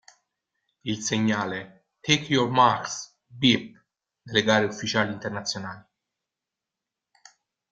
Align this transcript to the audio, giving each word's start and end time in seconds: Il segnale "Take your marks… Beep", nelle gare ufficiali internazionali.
Il 0.85 0.99
segnale 1.03 1.85
"Take 2.01 2.33
your 2.33 2.49
marks… 2.49 3.15
Beep", 3.27 3.79
nelle 4.23 4.41
gare 4.43 4.65
ufficiali 4.65 5.13
internazionali. 5.13 5.85